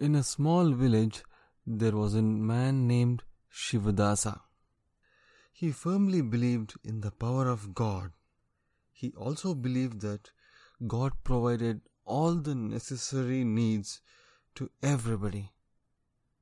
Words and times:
In 0.00 0.14
a 0.14 0.22
small 0.22 0.72
village, 0.72 1.22
there 1.66 1.94
was 1.94 2.14
a 2.14 2.22
man 2.22 2.86
named 2.86 3.22
Shivadasa. 3.52 4.40
He 5.52 5.72
firmly 5.72 6.22
believed 6.22 6.72
in 6.82 7.02
the 7.02 7.10
power 7.10 7.46
of 7.48 7.74
God. 7.74 8.12
He 8.94 9.12
also 9.14 9.54
believed 9.54 10.00
that 10.00 10.30
God 10.86 11.12
provided 11.22 11.82
all 12.06 12.36
the 12.36 12.54
necessary 12.54 13.44
needs 13.44 14.00
to 14.54 14.70
everybody, 14.82 15.52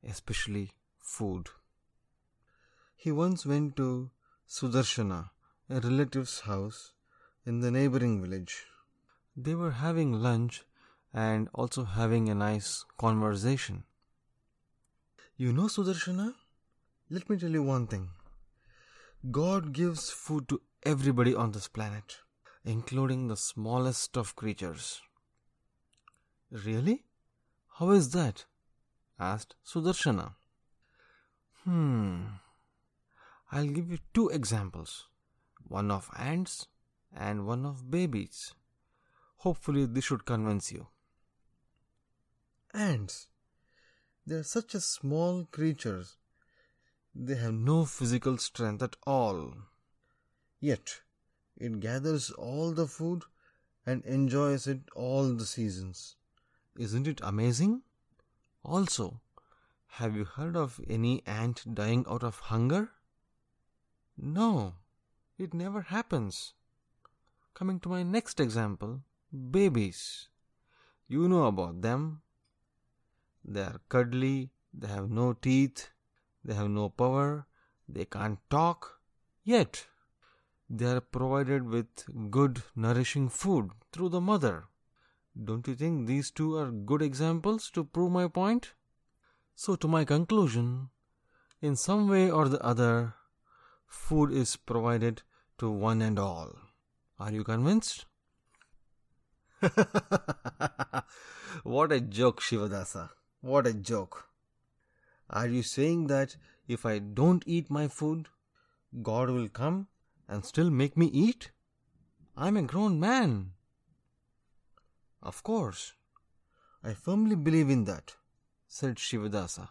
especially 0.04 0.70
food. 1.00 1.48
He 2.94 3.10
once 3.10 3.44
went 3.44 3.74
to 3.74 4.10
Sudarshana, 4.48 5.30
a 5.68 5.80
relative's 5.80 6.40
house 6.40 6.92
in 7.44 7.58
the 7.58 7.72
neighboring 7.72 8.22
village. 8.22 8.66
They 9.36 9.56
were 9.56 9.72
having 9.72 10.12
lunch 10.12 10.64
and 11.12 11.48
also 11.54 11.84
having 11.84 12.28
a 12.28 12.34
nice 12.34 12.84
conversation. 12.98 13.84
You 15.36 15.52
know, 15.52 15.64
Sudarshana, 15.64 16.34
let 17.10 17.28
me 17.30 17.36
tell 17.36 17.50
you 17.50 17.62
one 17.62 17.86
thing 17.86 18.10
God 19.30 19.72
gives 19.72 20.10
food 20.10 20.48
to 20.48 20.60
everybody 20.84 21.34
on 21.34 21.52
this 21.52 21.68
planet, 21.68 22.18
including 22.64 23.28
the 23.28 23.36
smallest 23.36 24.16
of 24.16 24.36
creatures. 24.36 25.00
Really? 26.50 27.04
How 27.78 27.90
is 27.90 28.10
that? 28.10 28.44
asked 29.18 29.54
Sudarshana. 29.66 30.34
Hmm. 31.64 32.22
I'll 33.50 33.66
give 33.66 33.90
you 33.90 33.98
two 34.14 34.28
examples 34.28 35.06
one 35.66 35.90
of 35.90 36.10
ants 36.16 36.66
and 37.14 37.46
one 37.46 37.64
of 37.66 37.90
babies. 37.90 38.54
Hopefully, 39.38 39.86
this 39.86 40.04
should 40.04 40.24
convince 40.24 40.72
you. 40.72 40.86
Ants. 42.74 43.28
They 44.26 44.36
are 44.36 44.42
such 44.42 44.74
a 44.74 44.80
small 44.80 45.44
creatures. 45.44 46.16
They 47.14 47.36
have 47.36 47.54
no 47.54 47.84
physical 47.84 48.36
strength 48.38 48.82
at 48.82 48.96
all. 49.06 49.54
Yet, 50.60 51.00
it 51.56 51.80
gathers 51.80 52.30
all 52.30 52.72
the 52.72 52.86
food 52.86 53.24
and 53.86 54.04
enjoys 54.04 54.66
it 54.66 54.82
all 54.94 55.32
the 55.32 55.46
seasons. 55.46 56.16
Isn't 56.76 57.08
it 57.08 57.20
amazing? 57.22 57.82
Also, 58.62 59.20
have 59.92 60.14
you 60.14 60.24
heard 60.24 60.56
of 60.56 60.80
any 60.88 61.22
ant 61.26 61.74
dying 61.74 62.04
out 62.08 62.22
of 62.22 62.38
hunger? 62.38 62.90
No, 64.16 64.74
it 65.38 65.54
never 65.54 65.82
happens. 65.82 66.52
Coming 67.54 67.80
to 67.80 67.88
my 67.88 68.02
next 68.02 68.38
example 68.38 69.02
babies. 69.32 70.28
You 71.08 71.28
know 71.28 71.46
about 71.46 71.82
them. 71.82 72.22
They 73.50 73.62
are 73.62 73.80
cuddly, 73.88 74.50
they 74.74 74.88
have 74.88 75.10
no 75.10 75.32
teeth, 75.32 75.88
they 76.44 76.52
have 76.52 76.68
no 76.68 76.90
power, 76.90 77.46
they 77.88 78.04
can't 78.04 78.38
talk, 78.50 79.00
yet 79.42 79.86
they 80.68 80.84
are 80.84 81.00
provided 81.00 81.66
with 81.66 82.04
good, 82.30 82.62
nourishing 82.76 83.30
food 83.30 83.70
through 83.90 84.10
the 84.10 84.20
mother. 84.20 84.64
Don't 85.42 85.66
you 85.66 85.74
think 85.74 86.06
these 86.06 86.30
two 86.30 86.56
are 86.58 86.70
good 86.70 87.00
examples 87.00 87.70
to 87.70 87.84
prove 87.84 88.12
my 88.12 88.28
point? 88.28 88.74
So, 89.54 89.76
to 89.76 89.88
my 89.88 90.04
conclusion, 90.04 90.90
in 91.62 91.74
some 91.74 92.06
way 92.06 92.30
or 92.30 92.50
the 92.50 92.62
other, 92.62 93.14
food 93.86 94.30
is 94.30 94.56
provided 94.56 95.22
to 95.56 95.70
one 95.70 96.02
and 96.02 96.18
all. 96.18 96.52
Are 97.18 97.32
you 97.32 97.44
convinced? 97.44 98.04
what 101.62 101.92
a 101.92 102.00
joke, 102.00 102.42
Shivadasa. 102.42 103.08
What 103.40 103.66
a 103.66 103.72
joke. 103.72 104.28
Are 105.30 105.46
you 105.46 105.62
saying 105.62 106.08
that 106.08 106.36
if 106.66 106.84
I 106.84 106.98
don't 106.98 107.44
eat 107.46 107.70
my 107.70 107.86
food, 107.86 108.28
God 109.02 109.30
will 109.30 109.48
come 109.48 109.86
and 110.28 110.44
still 110.44 110.70
make 110.70 110.96
me 110.96 111.06
eat? 111.06 111.50
I'm 112.36 112.56
a 112.56 112.62
grown 112.62 112.98
man. 112.98 113.52
Of 115.22 115.42
course. 115.42 115.92
I 116.82 116.94
firmly 116.94 117.36
believe 117.36 117.70
in 117.70 117.84
that, 117.84 118.16
said 118.66 118.96
Shivadasa. 118.96 119.68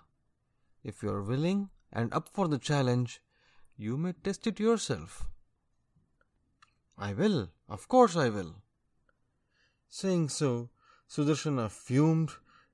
If 0.84 1.04
you 1.04 1.10
are 1.10 1.24
willing 1.24 1.70
and 1.92 2.14
up 2.14 2.30
for 2.30 2.48
the 2.48 2.60
challenge, 2.60 3.22
you 3.78 3.98
may 3.98 4.14
test 4.14 4.48
it 4.48 4.60
yourself. 4.60 5.28
I 6.98 7.14
will, 7.14 7.52
of 7.70 7.88
course 7.88 8.16
I 8.16 8.30
will. 8.30 8.56
Saying 9.90 10.30
so, 10.30 10.70
Sudarshana 11.10 11.70
fumed 11.70 12.32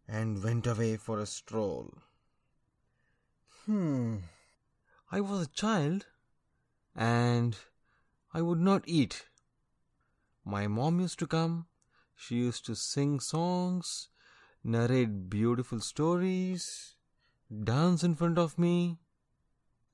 and 0.08 0.44
went 0.44 0.68
away 0.68 0.98
for 0.98 1.20
a 1.20 1.26
stroll. 1.26 1.94
Hmm. 3.66 4.18
I 5.12 5.22
was 5.22 5.48
a 5.48 5.52
child 5.52 6.08
and 6.96 7.58
I 8.34 8.42
would 8.42 8.60
not 8.60 8.84
eat. 8.86 9.26
My 10.44 10.68
mom 10.68 11.00
used 11.00 11.20
to 11.20 11.28
come, 11.28 11.68
she 12.16 12.36
used 12.36 12.66
to 12.66 12.76
sing 12.76 13.20
songs, 13.20 14.10
narrate 14.64 15.30
beautiful 15.30 15.80
stories, 15.80 16.96
dance 17.64 18.04
in 18.04 18.16
front 18.16 18.38
of 18.38 18.58
me, 18.58 18.98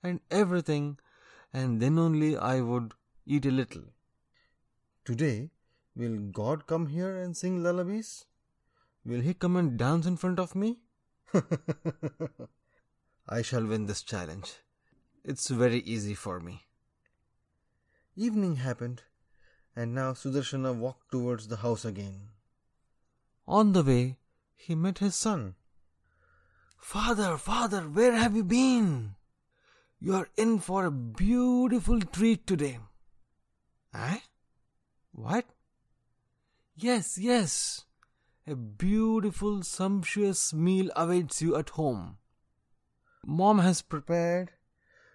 and 0.01 0.21
everything, 0.31 0.97
and 1.53 1.81
then 1.81 1.99
only 1.99 2.37
I 2.37 2.61
would 2.61 2.93
eat 3.25 3.45
a 3.45 3.51
little. 3.51 3.83
Today, 5.05 5.49
will 5.95 6.17
God 6.17 6.65
come 6.67 6.87
here 6.87 7.15
and 7.15 7.35
sing 7.35 7.61
lullabies? 7.61 8.25
Will 9.09 9.21
he 9.21 9.33
come 9.33 9.55
and 9.55 9.75
dance 9.75 10.05
in 10.05 10.17
front 10.17 10.39
of 10.39 10.53
me? 10.53 10.81
I 13.27 13.41
shall 13.41 13.65
win 13.65 13.87
this 13.87 14.03
challenge. 14.03 14.51
It's 15.25 15.49
very 15.49 15.79
easy 15.79 16.13
for 16.13 16.39
me. 16.39 16.67
Evening 18.15 18.57
happened, 18.57 19.01
and 19.75 19.95
now 19.95 20.11
Sudarshana 20.13 20.75
walked 20.75 21.09
towards 21.09 21.47
the 21.47 21.57
house 21.57 21.85
again. 21.85 22.27
On 23.47 23.73
the 23.73 23.81
way, 23.81 24.17
he 24.55 24.75
met 24.75 24.99
his 24.99 25.15
son. 25.15 25.55
Father, 26.77 27.35
father, 27.37 27.81
where 27.81 28.13
have 28.13 28.35
you 28.35 28.43
been? 28.43 29.15
You 29.99 30.13
are 30.13 30.29
in 30.37 30.59
for 30.59 30.85
a 30.85 30.91
beautiful 30.91 31.99
treat 31.99 32.45
today. 32.45 32.77
Eh? 33.91 34.19
What? 35.13 35.45
Yes, 36.75 37.17
yes. 37.17 37.85
A 38.49 38.55
beautiful, 38.55 39.61
sumptuous 39.61 40.55
meal 40.55 40.89
awaits 40.95 41.39
you 41.39 41.55
at 41.55 41.69
home. 41.69 42.17
Mom 43.23 43.59
has 43.59 43.83
prepared 43.83 44.49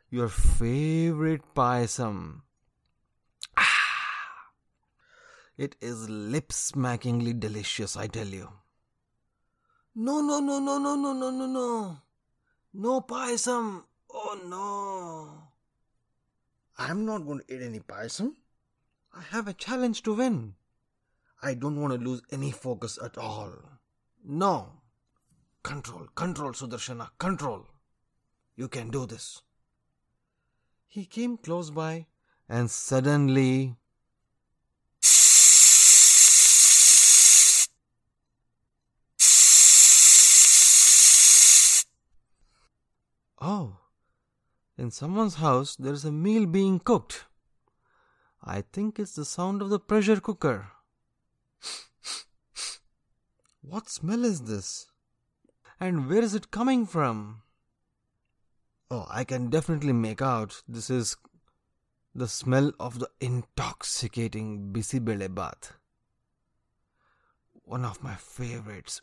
your 0.09 0.29
favorite 0.29 1.43
payasam. 1.53 2.43
Ah! 3.57 4.53
It 5.57 5.75
is 5.81 6.09
lip 6.09 6.53
smackingly 6.53 7.33
delicious, 7.41 7.97
I 7.97 8.07
tell 8.07 8.29
you. 8.29 8.51
No, 9.97 10.21
no, 10.21 10.39
no, 10.39 10.61
no, 10.61 10.79
no, 10.79 10.95
no, 10.95 11.13
no, 11.13 11.31
no, 11.31 11.47
no. 11.47 11.99
No 12.73 13.01
payasam. 13.01 13.83
Oh 14.13 14.39
no. 14.47 15.43
I'm 16.79 17.05
not 17.05 17.27
going 17.27 17.41
to 17.41 17.53
eat 17.53 17.63
any 17.63 17.81
payasam. 17.81 18.35
I 19.13 19.23
have 19.33 19.49
a 19.49 19.53
challenge 19.53 20.03
to 20.05 20.15
win. 20.15 20.55
I 21.45 21.53
don't 21.53 21.79
want 21.79 21.93
to 21.93 21.99
lose 21.99 22.23
any 22.33 22.51
focus 22.51 22.99
at 23.05 23.19
all. 23.19 23.53
No. 24.25 24.73
Control, 25.63 26.07
control, 26.15 26.53
Sudarshana, 26.53 27.11
control. 27.19 27.67
You 28.57 28.69
can 28.69 28.89
do 28.89 29.05
this. 29.05 29.43
He 30.89 31.05
came 31.05 31.37
close 31.37 31.71
by 31.71 32.07
and 32.49 32.71
suddenly. 32.71 33.77
Oh, 43.39 43.77
in 44.79 44.91
someone's 44.91 45.35
house 45.35 45.77
there 45.77 45.93
is 45.93 46.07
a 46.07 46.13
meal 46.13 46.47
being 46.47 46.79
cooked. 46.79 47.27
I 48.43 48.63
think 48.73 48.99
it's 48.99 49.15
the 49.15 49.27
sound 49.27 49.61
of 49.61 49.69
the 49.69 49.79
pressure 49.79 50.21
cooker. 50.21 50.69
What 53.69 53.89
smell 53.89 54.25
is 54.25 54.43
this? 54.43 54.87
And 55.81 56.09
where 56.09 56.23
is 56.23 56.35
it 56.35 56.51
coming 56.51 56.87
from? 56.87 57.43
Oh, 58.91 59.07
I 59.11 59.25
can 59.25 59.51
definitely 59.51 59.93
make 59.93 60.23
out 60.23 60.63
this 60.69 60.91
is 60.91 61.17
the 62.15 62.29
smell 62.29 62.73
of 62.79 62.99
the 62.99 63.09
intoxicating 63.21 64.73
bisibele 64.73 65.35
bath. 65.35 65.73
One 67.65 67.85
of 67.85 68.03
my 68.03 68.15
favorites. 68.15 69.01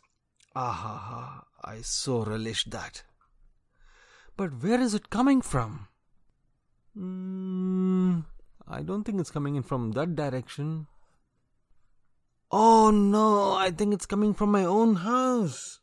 Ah 0.54 0.72
ha 0.72 0.96
ha, 0.96 1.44
I 1.64 1.82
so 1.82 2.24
relish 2.24 2.64
that. 2.64 3.02
But 4.36 4.62
where 4.62 4.80
is 4.80 4.94
it 4.94 5.10
coming 5.10 5.42
from? 5.42 5.88
Mm, 6.96 8.24
I 8.68 8.82
don't 8.82 9.04
think 9.04 9.20
it's 9.20 9.30
coming 9.30 9.56
in 9.56 9.62
from 9.62 9.92
that 9.92 10.14
direction. 10.14 10.86
Oh 12.54 12.90
no, 12.90 13.54
I 13.54 13.70
think 13.70 13.94
it's 13.94 14.04
coming 14.04 14.34
from 14.34 14.50
my 14.50 14.64
own 14.64 14.96
house. 14.96 15.80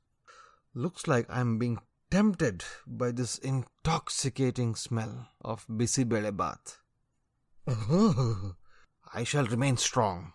Looks 0.76 1.08
like 1.08 1.26
I'm 1.28 1.58
being 1.58 1.80
tempted 2.12 2.64
by 2.86 3.10
this 3.10 3.40
intoxicating 3.40 4.76
smell 4.76 5.30
of 5.42 5.66
bisibele 5.68 6.36
bath. 6.38 6.78
I 9.14 9.24
shall 9.24 9.48
remain 9.48 9.78
strong. 9.78 10.34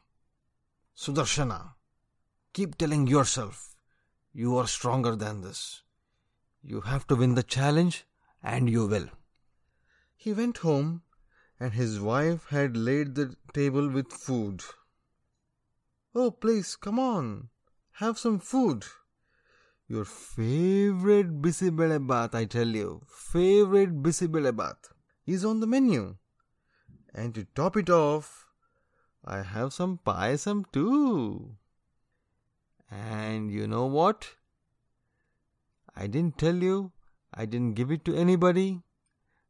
Sudarshana, 0.97 1.75
keep 2.53 2.77
telling 2.77 3.07
yourself 3.07 3.77
you 4.33 4.57
are 4.57 4.67
stronger 4.67 5.15
than 5.15 5.43
this. 5.43 5.83
You 6.65 6.81
have 6.81 7.07
to 7.07 7.15
win 7.15 7.37
the 7.37 7.45
challenge 7.45 8.07
and 8.43 8.69
you 8.69 8.89
will. 8.89 9.09
He 10.17 10.33
went 10.33 10.59
home 10.59 11.03
and 11.61 11.75
his 11.75 12.01
wife 12.01 12.49
had 12.49 12.77
laid 12.77 13.15
the 13.15 13.37
table 13.53 13.89
with 13.89 14.13
food. 14.13 14.65
Oh, 16.17 16.31
please, 16.31 16.77
come 16.77 16.99
on, 17.01 17.49
have 17.95 18.19
some 18.19 18.39
food. 18.39 18.85
Your 19.89 20.05
favorite 20.05 21.43
bisibele 21.43 22.07
bath, 22.07 22.35
I 22.35 22.45
tell 22.45 22.69
you, 22.69 23.03
favorite 23.09 24.03
bisibele 24.03 24.57
bath 24.57 24.93
is 25.27 25.45
on 25.45 25.59
the 25.61 25.67
menu. 25.67 26.17
And 27.13 27.35
to 27.35 27.45
top 27.57 27.77
it 27.77 27.91
off, 27.91 28.47
I 29.25 29.43
have 29.43 29.73
some 29.73 29.99
payasam 30.07 30.65
too. 30.73 31.57
And 32.91 33.51
you 33.51 33.67
know 33.67 33.87
what? 33.87 34.37
I 35.97 36.07
didn't 36.07 36.39
tell 36.39 36.55
you, 36.55 36.93
I 37.33 37.45
didn't 37.45 37.75
give 37.75 37.91
it 37.91 38.05
to 38.05 38.15
anybody. 38.15 38.83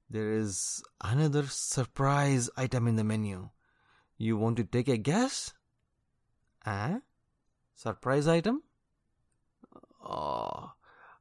There 0.09 0.33
is 0.33 0.83
another 1.03 1.47
surprise 1.47 2.49
item 2.57 2.87
in 2.87 2.97
the 2.97 3.05
menu. 3.05 3.51
You 4.17 4.37
want 4.37 4.57
to 4.57 4.65
take 4.65 4.89
a 4.89 4.97
guess? 4.97 5.53
Ah? 6.65 7.01
Surprise 7.75 8.27
item? 8.27 8.63
Oh, 10.03 10.73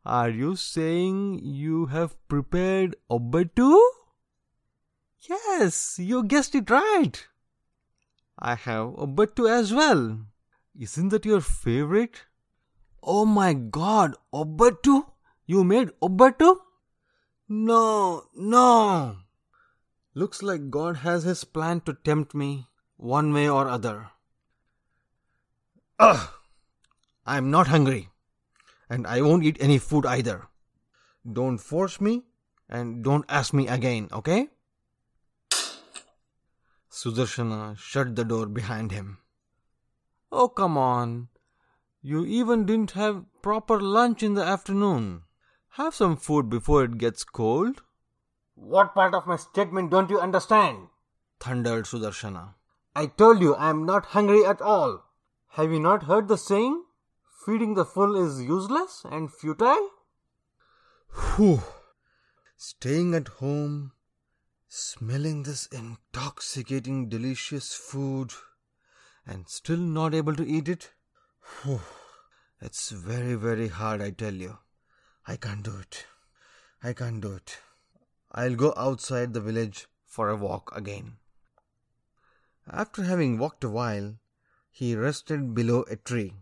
are 0.05 0.29
you 0.29 0.55
saying 0.55 1.39
you 1.43 1.87
have 1.87 2.15
prepared 2.27 2.95
obbettu? 3.09 3.79
Yes, 5.29 5.97
you 5.99 6.23
guessed 6.23 6.55
it 6.55 6.69
right. 6.69 7.27
I 8.37 8.55
have 8.55 8.87
obbettu 8.95 9.49
as 9.49 9.73
well. 9.73 10.25
Isn't 10.77 11.09
that 11.09 11.25
your 11.25 11.39
favorite? 11.41 12.23
Oh 13.01 13.25
my 13.25 13.53
god, 13.53 14.15
obbettu? 14.33 15.05
You 15.45 15.63
made 15.63 15.91
obbettu? 16.01 16.57
No, 17.49 18.23
no. 18.35 19.17
Looks 20.13 20.41
like 20.41 20.69
God 20.69 20.97
has 20.97 21.23
his 21.23 21.43
plan 21.43 21.81
to 21.81 21.93
tempt 21.93 22.33
me 22.33 22.67
one 22.97 23.33
way 23.33 23.49
or 23.49 23.67
other. 23.67 24.11
Ugh! 25.99 26.29
I'm 27.25 27.51
not 27.51 27.67
hungry. 27.67 28.09
And 28.89 29.07
I 29.07 29.21
won't 29.21 29.43
eat 29.43 29.57
any 29.59 29.77
food 29.77 30.05
either. 30.05 30.47
Don't 31.31 31.57
force 31.57 32.01
me 32.01 32.23
and 32.69 33.03
don't 33.03 33.25
ask 33.29 33.53
me 33.53 33.67
again, 33.67 34.09
okay? 34.11 34.49
Sudarshana 36.91 37.77
shut 37.77 38.15
the 38.15 38.23
door 38.23 38.45
behind 38.45 38.91
him. 38.91 39.19
Oh, 40.31 40.47
come 40.47 40.77
on. 40.77 41.29
You 42.01 42.25
even 42.25 42.65
didn't 42.65 42.91
have 42.91 43.25
proper 43.41 43.79
lunch 43.79 44.21
in 44.23 44.33
the 44.33 44.43
afternoon. 44.43 45.23
Have 45.71 45.95
some 45.95 46.17
food 46.17 46.49
before 46.49 46.83
it 46.83 46.97
gets 46.97 47.23
cold. 47.23 47.81
What 48.55 48.93
part 48.93 49.15
of 49.15 49.25
my 49.25 49.37
statement 49.37 49.89
don't 49.91 50.09
you 50.09 50.19
understand? 50.19 50.89
thundered 51.39 51.85
Sudarshana. 51.85 52.55
I 52.95 53.07
told 53.07 53.41
you 53.41 53.55
I 53.55 53.69
am 53.69 53.85
not 53.85 54.05
hungry 54.07 54.45
at 54.45 54.61
all. 54.61 55.03
Have 55.55 55.71
you 55.71 55.79
not 55.79 56.05
heard 56.05 56.27
the 56.29 56.35
saying? 56.35 56.83
Feeding 57.45 57.75
the 57.75 57.85
full 57.85 58.15
is 58.15 58.41
useless 58.41 59.05
and 59.05 59.31
futile? 59.31 59.89
Whew. 61.35 61.61
Staying 62.57 63.13
at 63.13 63.27
home, 63.27 63.91
smelling 64.67 65.43
this 65.43 65.67
intoxicating, 65.67 67.07
delicious 67.07 67.75
food, 67.75 68.31
and 69.27 69.47
still 69.47 69.77
not 69.77 70.15
able 70.15 70.35
to 70.37 70.47
eat 70.47 70.67
it? 70.67 70.91
Whew. 71.61 71.81
It's 72.59 72.89
very, 72.89 73.35
very 73.35 73.67
hard, 73.67 74.01
I 74.01 74.09
tell 74.09 74.33
you. 74.33 74.57
I 75.27 75.35
can't 75.35 75.61
do 75.61 75.77
it. 75.77 76.07
I 76.81 76.93
can't 76.93 77.21
do 77.21 77.33
it. 77.33 77.59
I'll 78.31 78.55
go 78.55 78.73
outside 78.75 79.33
the 79.33 79.41
village 79.41 79.85
for 80.07 80.29
a 80.29 80.35
walk 80.35 80.75
again. 80.75 81.17
After 82.67 83.03
having 83.03 83.37
walked 83.37 83.63
a 83.63 83.69
while, 83.69 84.15
he 84.75 84.95
rested 84.95 85.53
below 85.53 85.83
a 85.83 85.95
tree. 85.95 86.33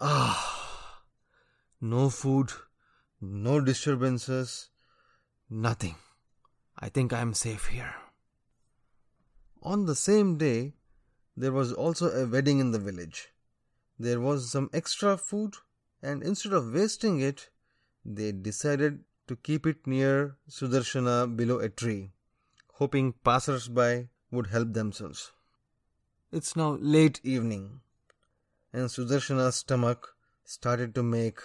Ah, 0.00 1.02
no 1.80 2.10
food, 2.10 2.50
no 3.20 3.60
disturbances, 3.60 4.70
nothing. 5.48 5.94
I 6.76 6.88
think 6.88 7.12
I 7.12 7.20
am 7.20 7.32
safe 7.32 7.66
here. 7.66 7.94
On 9.62 9.86
the 9.86 9.94
same 9.94 10.36
day, 10.36 10.74
there 11.36 11.52
was 11.52 11.72
also 11.72 12.10
a 12.10 12.26
wedding 12.26 12.58
in 12.58 12.72
the 12.72 12.80
village. 12.80 13.28
There 14.00 14.18
was 14.20 14.50
some 14.50 14.68
extra 14.72 15.16
food, 15.16 15.54
and 16.02 16.24
instead 16.24 16.52
of 16.52 16.72
wasting 16.74 17.20
it, 17.20 17.50
they 18.04 18.32
decided 18.32 19.04
to 19.28 19.36
keep 19.36 19.64
it 19.64 19.86
near 19.86 20.38
Sudarshana 20.50 21.36
below 21.36 21.60
a 21.60 21.68
tree, 21.68 22.10
hoping 22.72 23.12
passers 23.12 23.68
by 23.68 24.08
would 24.32 24.48
help 24.48 24.72
themselves. 24.72 25.30
It's 26.34 26.56
now 26.56 26.78
late 26.80 27.20
evening, 27.22 27.82
and 28.72 28.88
Sudarshana's 28.88 29.56
stomach 29.56 30.14
started 30.44 30.94
to 30.94 31.02
make 31.02 31.40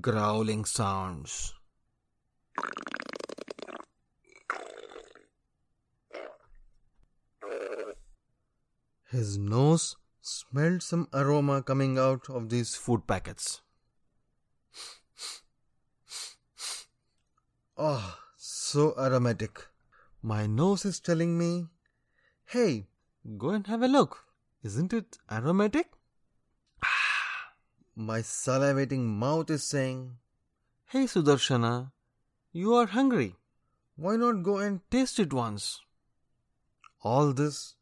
growling 0.00 0.64
sounds. 0.64 1.52
His 9.10 9.36
nose 9.36 9.96
smelled 10.22 10.82
some 10.82 11.08
aroma 11.12 11.62
coming 11.62 11.98
out 11.98 12.30
of 12.30 12.48
these 12.48 12.74
food 12.74 13.06
packets. 13.06 13.60
Oh, 17.76 18.16
so 18.38 18.94
aromatic. 18.98 19.66
My 20.22 20.46
nose 20.46 20.86
is 20.86 21.00
telling 21.00 21.36
me, 21.36 21.66
hey, 22.46 22.86
go 23.38 23.50
and 23.50 23.66
have 23.66 23.82
a 23.82 23.88
look. 23.88 24.24
Isn't 24.62 24.92
it 24.92 25.18
aromatic? 25.30 25.90
Ah, 26.84 27.52
my 27.96 28.20
salivating 28.20 29.06
mouth 29.06 29.50
is 29.50 29.64
saying, 29.64 30.18
Hey 30.86 31.04
Sudarshana, 31.04 31.92
you 32.52 32.74
are 32.74 32.86
hungry. 32.86 33.36
Why 33.96 34.16
not 34.16 34.42
go 34.42 34.58
and 34.58 34.80
taste 34.90 35.18
it 35.18 35.32
once? 35.32 35.80
All 37.02 37.32
this 37.32 37.74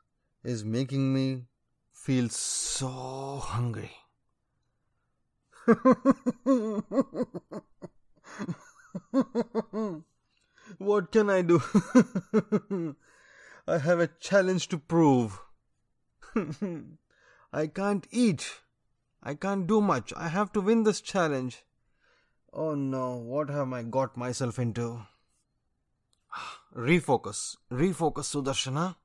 is 0.42 0.64
making 0.64 1.12
me 1.12 1.44
feel 1.92 2.28
so 2.30 3.40
hungry. 3.42 3.90
what 10.78 11.12
can 11.12 11.28
I 11.30 11.42
do? 11.42 11.62
I 13.67 13.79
have 13.79 14.00
a 14.00 14.07
challenge 14.07 14.69
to 14.69 14.79
prove. 14.79 15.40
I 17.52 17.67
can't 17.67 18.07
eat. 18.11 18.61
I 19.23 19.35
can't 19.35 19.67
do 19.67 19.81
much. 19.81 20.12
I 20.17 20.29
have 20.29 20.52
to 20.52 20.61
win 20.61 20.85
this 20.85 21.00
challenge. 21.00 21.64
Oh 22.52 22.75
no, 22.75 23.17
what 23.17 23.50
have 23.50 23.73
I 23.73 23.83
got 23.83 24.17
myself 24.17 24.59
into? 24.59 25.02
Refocus. 26.76 27.57
Refocus, 27.71 28.35
Sudarshana. 28.35 28.97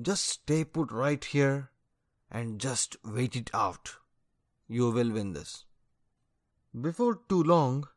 Just 0.00 0.26
stay 0.26 0.64
put 0.64 0.92
right 0.92 1.24
here 1.24 1.70
and 2.30 2.60
just 2.60 2.96
wait 3.04 3.34
it 3.34 3.50
out. 3.54 3.96
You 4.68 4.90
will 4.90 5.10
win 5.10 5.32
this. 5.32 5.64
Before 6.78 7.20
too 7.28 7.42
long, 7.42 7.88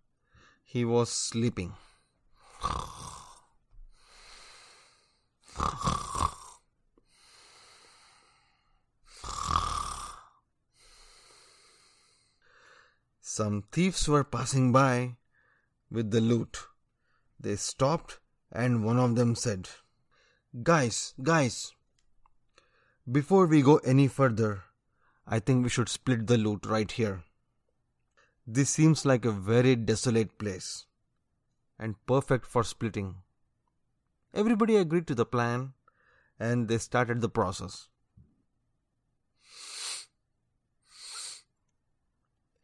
he 0.64 0.86
was 0.86 1.10
sleeping. 1.10 1.74
Some 13.40 13.64
thieves 13.72 14.06
were 14.10 14.26
passing 14.26 14.74
by 14.74 15.16
with 15.90 16.12
the 16.12 16.20
loot. 16.20 16.58
They 17.40 17.56
stopped 17.56 18.20
and 18.52 18.84
one 18.84 19.00
of 19.00 19.16
them 19.16 19.34
said, 19.34 19.70
Guys, 20.62 21.14
guys, 21.24 21.72
before 23.10 23.46
we 23.48 23.62
go 23.62 23.78
any 23.78 24.10
further, 24.10 24.64
I 25.26 25.40
think 25.40 25.64
we 25.64 25.70
should 25.70 25.88
split 25.88 26.28
the 26.28 26.38
loot 26.38 26.66
right 26.66 26.92
here. 26.92 27.24
This 28.46 28.72
seems 28.72 29.06
like 29.06 29.24
a 29.24 29.32
very 29.32 29.78
desolate 29.78 30.38
place 30.38 30.86
and 31.80 31.96
perfect 32.06 32.46
for 32.46 32.66
splitting. 32.66 33.16
Everybody 34.34 34.76
agreed 34.76 35.08
to 35.08 35.16
the 35.16 35.26
plan 35.26 35.76
and 36.38 36.68
they 36.68 36.78
started 36.78 37.22
the 37.22 37.30
process. 37.30 37.88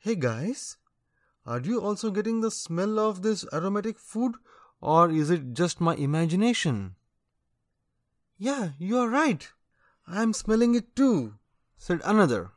Hey 0.06 0.14
guys, 0.14 0.78
Are 1.48 1.60
you 1.60 1.82
also 1.82 2.12
getting 2.12 2.42
the 2.42 2.52
smell 2.52 3.00
of 3.00 3.24
this 3.24 3.44
aromatic 3.52 3.98
food, 3.98 4.36
or 4.80 5.10
is 5.10 5.32
it 5.32 5.54
just 5.54 5.82
my 5.82 5.96
imagination? 5.96 6.94
Yeah, 8.38 8.74
you 8.78 9.00
are 9.00 9.10
right. 9.10 9.50
I 10.06 10.22
am 10.22 10.34
smelling 10.34 10.76
it 10.76 10.96
too, 10.96 11.40
said 11.80 12.02
another. 12.06 12.52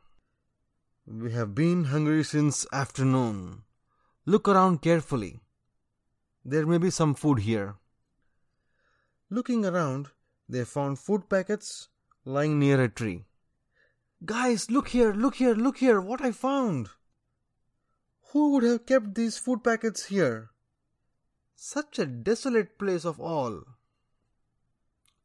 We 1.07 1.31
have 1.31 1.55
been 1.55 1.85
hungry 1.85 2.23
since 2.23 2.67
afternoon. 2.71 3.63
Look 4.27 4.47
around 4.47 4.83
carefully. 4.83 5.39
There 6.45 6.67
may 6.67 6.77
be 6.77 6.91
some 6.91 7.15
food 7.15 7.39
here. 7.39 7.77
Looking 9.31 9.65
around, 9.65 10.09
they 10.47 10.65
found 10.65 10.99
food 10.99 11.27
packets 11.27 11.89
lying 12.25 12.59
near 12.59 12.79
a 12.79 12.89
tree. 12.89 13.25
Guys, 14.23 14.69
look 14.69 14.89
here, 14.89 15.13
look 15.13 15.37
here, 15.37 15.55
look 15.55 15.79
here, 15.79 15.99
what 15.99 16.21
I 16.21 16.31
found! 16.31 16.89
Who 18.31 18.51
would 18.51 18.63
have 18.63 18.85
kept 18.85 19.15
these 19.15 19.39
food 19.39 19.63
packets 19.63 20.05
here? 20.05 20.51
Such 21.55 21.97
a 21.97 22.05
desolate 22.05 22.77
place 22.77 23.03
of 23.03 23.19
all. 23.19 23.63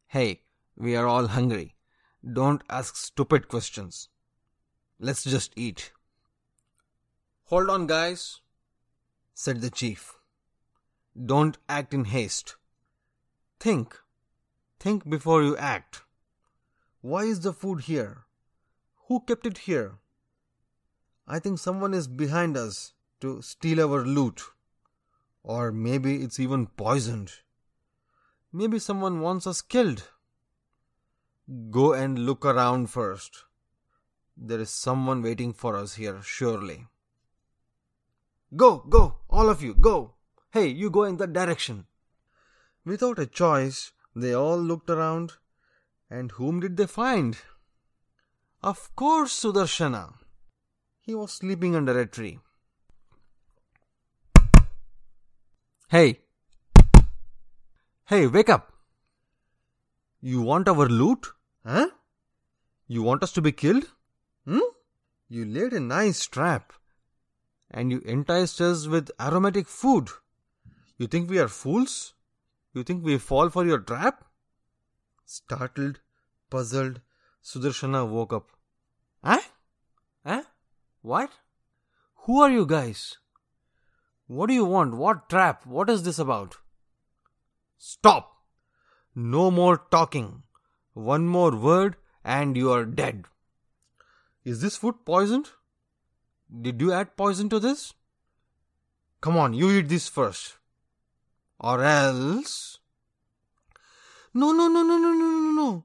Hey, 0.07 0.43
we 0.75 0.97
are 0.97 1.07
all 1.07 1.27
hungry. 1.27 1.75
Don't 2.33 2.63
ask 2.71 2.97
stupid 2.97 3.49
questions. 3.49 4.09
Let's 4.99 5.23
just 5.23 5.53
eat. 5.55 5.93
Hold 7.45 7.69
on, 7.69 7.87
guys, 7.87 8.41
said 9.35 9.61
the 9.61 9.71
chief. 9.71 10.15
Don't 11.15 11.59
act 11.69 11.93
in 11.93 12.07
haste. 12.07 12.57
Think. 13.61 13.99
Think 14.81 15.09
before 15.09 15.43
you 15.43 15.57
act. 15.59 16.03
Why 17.03 17.25
is 17.25 17.41
the 17.41 17.53
food 17.53 17.83
here? 17.83 18.25
Who 19.09 19.21
kept 19.21 19.47
it 19.47 19.59
here? 19.59 19.99
I 21.27 21.39
think 21.39 21.59
someone 21.59 21.95
is 21.95 22.07
behind 22.07 22.57
us 22.57 22.93
to 23.21 23.41
steal 23.41 23.81
our 23.81 24.05
loot. 24.05 24.43
Or 25.43 25.73
maybe 25.73 26.23
it's 26.23 26.39
even 26.39 26.67
poisoned. 26.67 27.33
Maybe 28.53 28.79
someone 28.79 29.21
wants 29.21 29.47
us 29.47 29.63
killed. 29.63 30.11
Go 31.71 31.93
and 31.93 32.19
look 32.19 32.45
around 32.45 32.91
first. 32.91 33.45
There 34.37 34.61
is 34.61 34.71
someone 34.71 35.23
waiting 35.23 35.53
for 35.53 35.77
us 35.77 35.95
here, 35.95 36.21
surely. 36.23 36.87
Go, 38.57 38.79
go, 38.89 39.17
all 39.29 39.49
of 39.49 39.63
you, 39.63 39.75
go. 39.75 40.15
Hey, 40.53 40.69
you 40.69 40.91
go 40.91 41.05
in 41.05 41.17
that 41.17 41.33
direction. 41.33 41.87
Without 42.85 43.19
a 43.19 43.27
choice, 43.27 43.93
they 44.15 44.33
all 44.33 44.59
looked 44.59 44.91
around. 44.91 45.33
And 46.11 46.33
whom 46.33 46.61
did 46.61 46.77
they 46.77 46.87
find? 46.87 47.37
Of 48.63 48.95
course, 48.95 49.43
Sudarshana. 49.43 50.15
He 51.07 51.15
was 51.15 51.33
sleeping 51.33 51.77
under 51.77 52.01
a 52.01 52.07
tree. 52.07 52.39
Hey! 55.89 56.21
Hey, 58.07 58.27
wake 58.27 58.49
up! 58.49 58.73
You 60.23 60.41
want 60.41 60.67
our 60.67 60.89
loot? 60.89 61.27
Huh? 61.67 61.89
You 62.89 63.03
want 63.03 63.23
us 63.23 63.33
to 63.33 63.43
be 63.43 63.53
killed? 63.53 63.85
Hmm? 64.47 64.61
You 65.29 65.45
laid 65.45 65.75
a 65.75 65.81
nice 65.81 66.25
trap 66.25 66.73
and 67.71 67.91
you 67.91 67.99
enticed 68.07 68.63
us 68.63 68.87
with 68.87 69.11
aromatic 69.21 69.69
food. 69.69 70.09
You 70.97 71.07
think 71.07 71.29
we 71.29 71.39
are 71.39 71.49
fools? 71.49 72.15
You 72.73 72.83
think 72.83 73.05
we 73.05 73.19
fall 73.19 73.51
for 73.51 73.67
your 73.67 73.81
trap? 73.81 74.25
Startled, 75.27 76.01
puzzled, 76.49 77.03
Sudarshana 77.45 78.09
woke 78.09 78.33
up. 78.33 78.49
Eh? 79.23 79.41
What? 81.05 81.33
Who 82.25 82.41
are 82.41 82.51
you 82.51 82.65
guys? 82.65 83.19
What 84.27 84.47
do 84.47 84.55
you 84.55 84.65
want? 84.65 84.95
What 84.95 85.29
trap? 85.29 85.67
What 85.67 85.91
is 85.91 86.03
this 86.03 86.19
about? 86.19 86.57
Stop! 87.77 88.39
No 89.15 89.51
more 89.51 89.77
talking. 89.91 90.45
One 90.95 91.27
more 91.27 91.55
word 91.55 91.97
and 92.25 92.57
you 92.57 92.73
are 92.73 92.87
dead. 92.87 93.27
Is 94.47 94.63
this 94.63 94.79
food 94.79 95.05
poisoned? 95.05 95.51
Did 96.63 96.81
you 96.81 96.91
add 96.91 97.19
poison 97.19 97.51
to 97.51 97.61
this? 97.61 97.93
Come 99.21 99.37
on, 99.37 99.53
you 99.53 99.71
eat 99.73 99.91
this 99.91 100.09
first. 100.09 100.57
Or 101.61 101.85
else. 101.85 102.79
No, 104.33 104.53
no, 104.53 104.69
no, 104.69 104.83
no, 104.83 104.97
no, 104.97 105.13
no, 105.13 105.29
no, 105.29 105.51
no. 105.51 105.85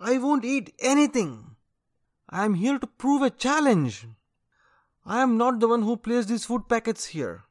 I 0.00 0.18
won't 0.18 0.44
eat 0.44 0.74
anything. 0.80 1.54
I 2.28 2.44
am 2.44 2.54
here 2.54 2.80
to 2.80 2.86
prove 2.88 3.22
a 3.22 3.30
challenge. 3.30 4.08
I 5.06 5.22
am 5.22 5.36
not 5.36 5.60
the 5.60 5.68
one 5.68 5.82
who 5.82 5.96
placed 5.96 6.28
these 6.28 6.44
food 6.44 6.68
packets 6.68 7.06
here. 7.06 7.44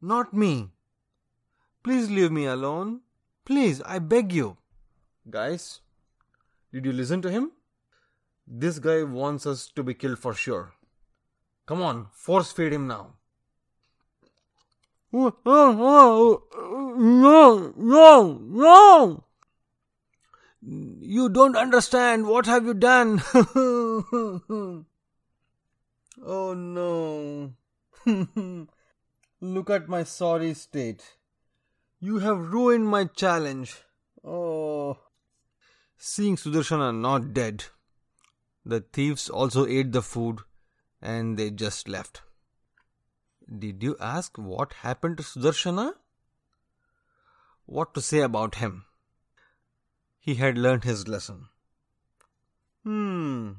Not 0.00 0.32
me. 0.32 0.70
Please 1.82 2.10
leave 2.10 2.32
me 2.32 2.46
alone. 2.46 3.00
Please, 3.44 3.82
I 3.82 3.98
beg 3.98 4.32
you. 4.32 4.56
Guys, 5.28 5.80
did 6.72 6.86
you 6.86 6.92
listen 6.92 7.20
to 7.22 7.30
him? 7.30 7.52
This 8.46 8.78
guy 8.78 9.02
wants 9.02 9.46
us 9.46 9.68
to 9.76 9.82
be 9.82 9.92
killed 9.94 10.18
for 10.18 10.32
sure. 10.32 10.72
Come 11.66 11.82
on, 11.82 12.06
force 12.12 12.50
feed 12.50 12.72
him 12.72 12.86
now. 12.86 13.14
No, 15.12 15.34
no, 17.76 18.38
no! 18.40 19.24
You 20.62 21.28
don't 21.28 21.56
understand. 21.56 22.26
What 22.26 22.46
have 22.46 22.64
you 22.64 22.72
done? 22.72 23.22
oh 26.22 26.54
no. 26.54 27.52
Look 29.40 29.70
at 29.70 29.88
my 29.88 30.04
sorry 30.04 30.54
state. 30.54 31.02
You 32.00 32.18
have 32.18 32.52
ruined 32.52 32.88
my 32.88 33.04
challenge. 33.04 33.76
Oh. 34.24 34.98
Seeing 35.96 36.36
Sudarshana 36.36 36.96
not 36.98 37.32
dead, 37.32 37.64
the 38.64 38.80
thieves 38.80 39.28
also 39.28 39.66
ate 39.66 39.92
the 39.92 40.02
food 40.02 40.40
and 41.00 41.36
they 41.36 41.50
just 41.50 41.88
left. 41.88 42.22
Did 43.58 43.82
you 43.82 43.96
ask 44.00 44.38
what 44.38 44.72
happened 44.84 45.18
to 45.18 45.22
Sudarshana? 45.22 45.94
What 47.66 47.94
to 47.94 48.00
say 48.00 48.20
about 48.20 48.56
him? 48.56 48.84
he 50.26 50.36
had 50.36 50.56
learned 50.56 50.84
his 50.84 51.08
lesson. 51.08 51.48
Hmm. 52.84 53.50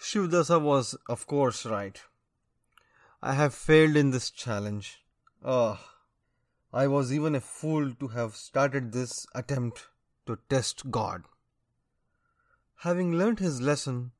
Shivdasa 0.00 0.58
was, 0.60 0.96
of 1.10 1.26
course, 1.26 1.66
right. 1.66 2.00
I 3.22 3.34
have 3.34 3.54
failed 3.54 3.96
in 3.96 4.12
this 4.12 4.30
challenge. 4.30 5.02
Ah, 5.44 5.78
oh, 5.78 5.90
I 6.72 6.86
was 6.86 7.12
even 7.12 7.34
a 7.34 7.40
fool 7.40 7.92
to 7.94 8.08
have 8.08 8.34
started 8.34 8.92
this 8.92 9.26
attempt 9.34 9.88
to 10.26 10.38
test 10.48 10.90
God. 10.90 11.24
Having 12.76 13.18
learnt 13.18 13.40
his 13.40 13.60
lesson, 13.60 14.12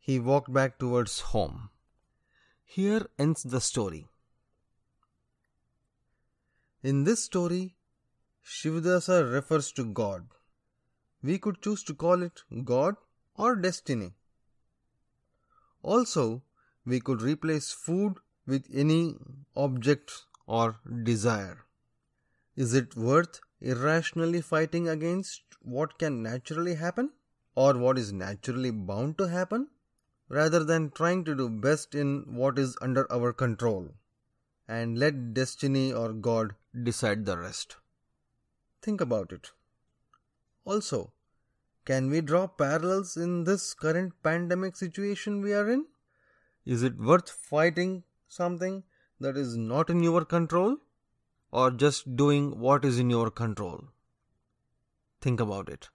he 0.00 0.18
walked 0.18 0.50
back 0.50 0.78
towards 0.78 1.20
home. 1.20 1.68
Here 2.64 3.06
ends 3.18 3.42
the 3.42 3.60
story. 3.60 4.08
In 6.82 7.04
this 7.04 7.22
story, 7.22 7.76
Shivdasa 8.42 9.30
refers 9.30 9.72
to 9.72 9.84
God. 9.84 10.26
We 11.22 11.38
could 11.38 11.60
choose 11.60 11.84
to 11.84 11.94
call 11.94 12.22
it 12.22 12.42
God 12.64 12.96
or 13.36 13.56
destiny. 13.56 14.14
Also, 15.82 16.42
we 16.84 17.00
could 17.00 17.22
replace 17.22 17.72
food 17.72 18.18
with 18.46 18.66
any 18.72 19.16
object 19.56 20.12
or 20.46 20.76
desire. 21.02 21.64
Is 22.56 22.74
it 22.74 22.96
worth 22.96 23.40
irrationally 23.60 24.40
fighting 24.40 24.88
against 24.88 25.42
what 25.60 25.98
can 25.98 26.22
naturally 26.22 26.74
happen 26.74 27.10
or 27.54 27.76
what 27.76 27.98
is 27.98 28.12
naturally 28.12 28.70
bound 28.70 29.18
to 29.18 29.28
happen 29.28 29.68
rather 30.28 30.64
than 30.64 30.90
trying 30.90 31.24
to 31.24 31.34
do 31.34 31.48
best 31.48 31.94
in 31.94 32.34
what 32.34 32.58
is 32.58 32.76
under 32.80 33.10
our 33.12 33.32
control 33.32 33.88
and 34.66 34.98
let 34.98 35.34
destiny 35.34 35.92
or 35.92 36.12
God 36.12 36.54
decide 36.82 37.24
the 37.24 37.38
rest? 37.38 37.76
Think 38.80 39.00
about 39.00 39.32
it. 39.32 39.50
Also, 40.64 41.12
can 41.84 42.10
we 42.10 42.20
draw 42.20 42.46
parallels 42.46 43.16
in 43.16 43.44
this 43.44 43.74
current 43.74 44.12
pandemic 44.22 44.76
situation 44.76 45.40
we 45.40 45.52
are 45.52 45.68
in? 45.68 45.86
Is 46.64 46.82
it 46.82 46.96
worth 46.96 47.28
fighting 47.28 48.04
something 48.28 48.84
that 49.20 49.36
is 49.36 49.56
not 49.56 49.90
in 49.90 50.02
your 50.02 50.24
control 50.24 50.76
or 51.50 51.70
just 51.70 52.16
doing 52.16 52.58
what 52.58 52.84
is 52.84 52.98
in 52.98 53.10
your 53.10 53.30
control? 53.30 53.84
Think 55.20 55.40
about 55.40 55.68
it. 55.68 55.88